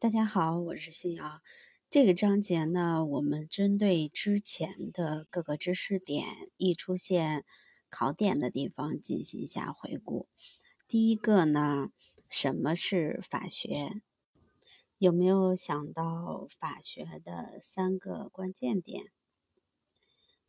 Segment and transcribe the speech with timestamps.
[0.00, 1.42] 大家好，我是信瑶。
[1.90, 6.24] 这个章节呢，我们针对之前的各个知识点
[6.56, 7.44] 易出现
[7.90, 10.26] 考点的地方进行一下回顾。
[10.88, 11.90] 第一个呢，
[12.30, 14.00] 什么是法学？
[14.96, 19.12] 有没有想到法学的三个关键点？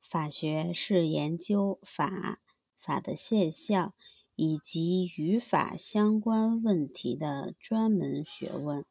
[0.01, 2.39] 法学是研究法、
[2.79, 3.93] 法的现象
[4.37, 8.85] 以及与法相关问题的专门学问。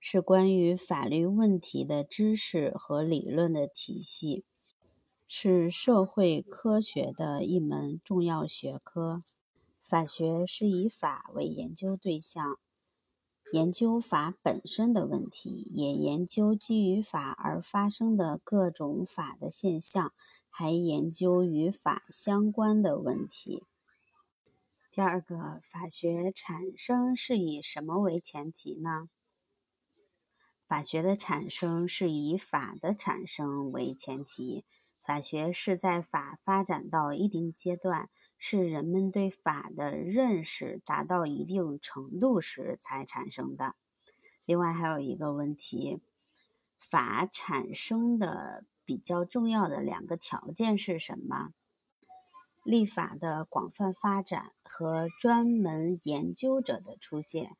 [0.00, 4.44] 是关于法律问题的知识和理论的体系，
[5.26, 9.22] 是社会科学的一门重要学科。
[9.82, 12.58] 法学是以法为研究对象，
[13.52, 20.12] 研究法本身的问题，也研究基于法而发生的各种法的现象，
[20.48, 23.64] 还研究与法相关的问题。
[24.92, 29.08] 第二个，法学产生是以什么为前提呢？
[30.68, 34.66] 法学的产生是以法的产生为前提，
[35.02, 43.76] 法学是在法发展到一定阶段，是人们对法的认识达到一定程度时才产生的。
[44.44, 46.02] 另外还有一个问题，
[46.78, 51.54] 法产生的比较重要的两个条件是什么？
[52.62, 57.56] 立法的广泛发展和专门研究者的出现。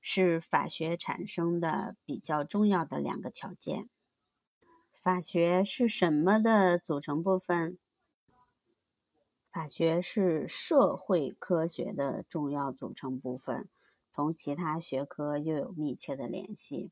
[0.00, 3.88] 是法学产生的比较重要的两个条件。
[4.92, 7.78] 法学是什么的组成部分？
[9.50, 13.68] 法学是社会科学的重要组成部分，
[14.12, 16.90] 同其他学科又有密切的联系。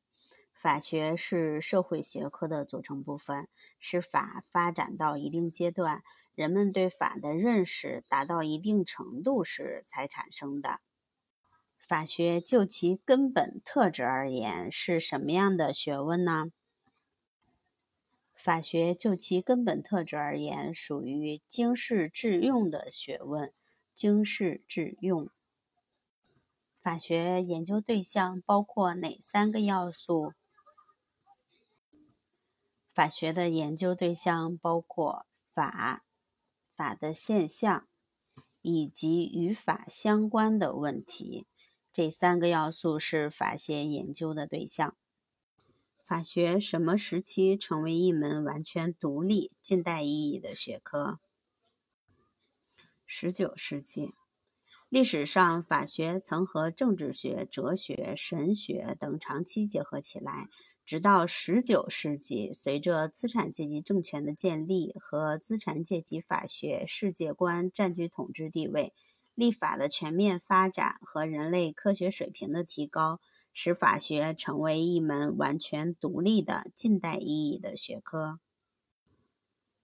[0.52, 3.46] 法学是社会学科的组成部分，
[3.78, 6.02] 是法发展到一定阶段，
[6.34, 10.80] 人们对法的认识达到一定程度时才产生的。
[11.86, 16.50] 法学就其根本特质而言是什么样的学问呢？
[18.34, 23.52] 法学就其根本特质而言，属于经世致用的学问。
[23.94, 25.30] 经世致用，
[26.82, 30.34] 法学研究对象包括哪三个要素？
[32.92, 36.04] 法学的研究对象包括法、
[36.74, 37.88] 法的现象
[38.60, 41.46] 以及与法相关的问题。
[41.96, 44.94] 这三个要素是法学研究的对象。
[46.04, 51.18] 法学什么时期成为一门完全独立、近代意义的学科？
[53.06, 54.12] 十九世纪。
[54.90, 60.50] 历史上，法学曾和政治学、哲学、神学等长期结合起来，
[60.84, 68.92] 直到十九世纪，随着资产阶级政权的建立和资产阶级法学世界观占据统治地位。
[69.36, 73.20] 立法的全面发展和人类科学水平的提高，
[73.52, 78.40] 使法学成为一门完全独立的近代意义的学科。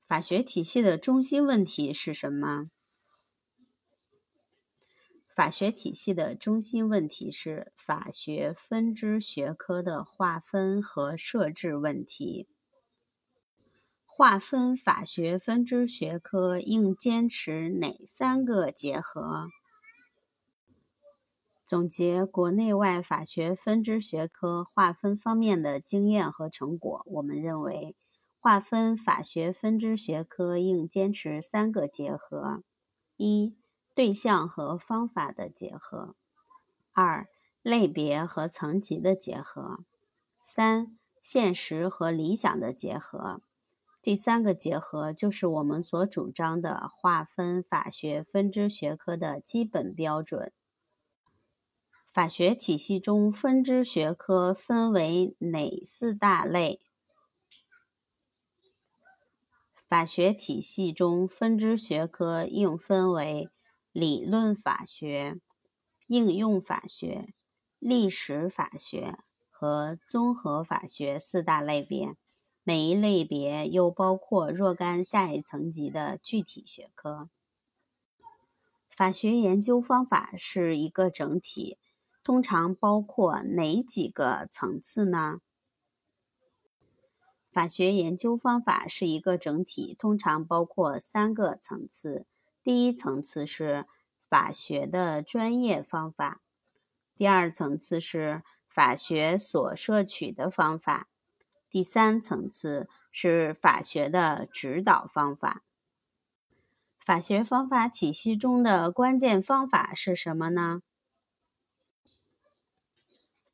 [0.08, 2.70] 法学体系的中心问题是什么？
[5.34, 12.48] 法学体系的中心问题是法学分支学科的划分和设置问题。
[14.14, 19.48] 划分法学分支学科应坚持哪三个结合？
[21.64, 27.96] 总结国内外法学分支学科划分方面的经验和成果，我们认为，
[28.38, 32.62] 划分法学分支学科应坚持三个结合：
[33.16, 33.56] 一、
[33.94, 36.14] 对象和方法的结合；
[36.92, 37.26] 二、
[37.62, 39.86] 类别和层级的结合；
[40.38, 43.40] 三、现实和理想的结合。
[44.02, 50.52] 这三个结合就是我们所主张的划分法学分支学科的基本标准。
[52.12, 56.80] 法学体系中分支学科分为哪四大类？
[59.88, 63.48] 法学体系中分支学科应分为
[63.92, 65.38] 理论法学、
[66.08, 67.32] 应用法学、
[67.78, 69.18] 历史法学
[69.48, 72.16] 和综合法学四大类别。
[72.64, 77.28] 每一类别又包括若干下一层级的具体学科。
[78.88, 81.78] 法学研究方法是一个整体，
[82.22, 85.40] 通常包括哪几个层次呢？
[87.50, 92.26] 法学研究方法是一个整体，通常包括三个层次。
[92.62, 93.86] 第一层次是
[94.28, 96.40] 法学的专业方法，
[97.16, 101.08] 第二层次是法学所摄取的方法。
[101.72, 105.64] 第三层次是法学的指导方法。
[107.00, 110.82] 法学方法体系中的关键方法是什么呢？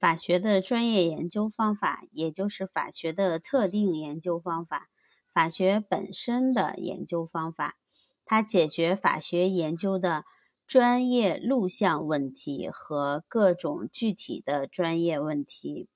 [0.00, 4.88] 法学的专业研究方法，也就是法学的特定研究方法，
[5.32, 7.76] 法学本身的研究方法，
[8.24, 10.24] 它解决法学研究的
[10.66, 15.88] 专业录像问题和各种具体的专业问题。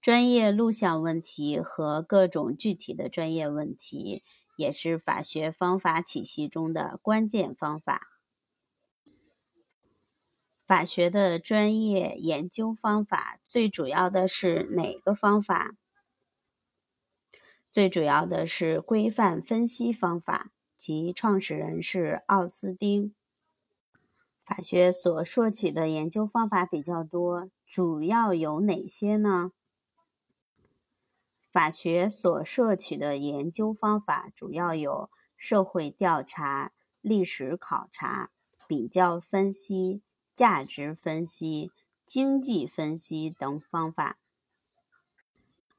[0.00, 4.22] 专业录像问题和各种具体的专业问题，
[4.56, 8.08] 也是法学方法体系中的关键方法。
[10.66, 15.74] 法学的专业研究方法最主要的是哪个方法？
[17.72, 23.14] 最主要的是规范分析方法，其创始人是奥斯丁。
[24.44, 29.52] 法学所说起的研究方法比较多，主要有哪些呢？
[31.50, 38.30] 法学所摄取的研究方法主要有社会调查、历史考察、
[38.66, 40.02] 比较分析。
[40.34, 41.72] 价值分析、
[42.06, 44.20] 经济分析等方法，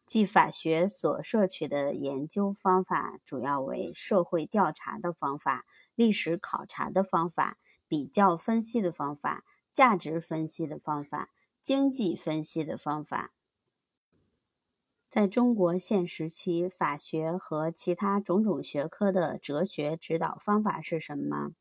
[0.05, 7.57] 即法学所摄取的研究方法主要为社会调查的方法、历史考察的方法、
[7.87, 11.29] 比较分析的方法、价值分析的方法、
[11.63, 13.31] 经济分析的方法。
[15.09, 21.53] 在中国现时期，法学和其他种种学科的哲学指导方法是什么？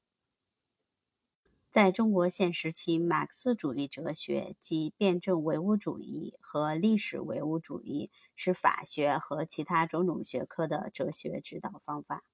[1.71, 12.25] 在中国现时期，马克思主义哲学及辩证唯物主义和历史唯物主义是法学和其他种种学科的哲学指导方法。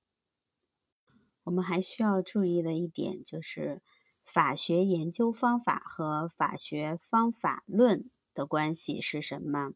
[1.44, 3.82] 我们还需要注意的一点就是，
[4.25, 8.02] 法学研究方法和法学方法论
[8.34, 9.75] 的关系是什么？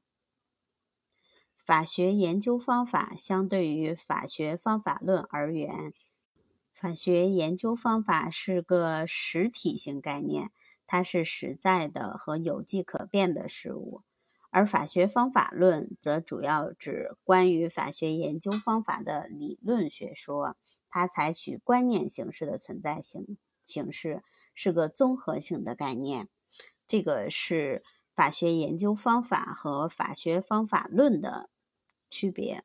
[1.68, 5.92] 法学研究方法相对于法学方法论而言。
[6.72, 10.50] 法学研究方法是个实体性概念，
[10.86, 14.00] 它是实在的和有迹可变的事物；
[14.48, 20.56] 而法学方法论则主要指关于法学研究方法的理论学说，
[20.88, 24.22] 它采取观念形式的存在性形式，
[24.54, 26.30] 是个综合性的概念。
[26.86, 31.50] 这个是法学研究方法和法学方法论的
[32.10, 32.62] 区别。